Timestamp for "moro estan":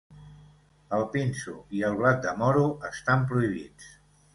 2.43-3.33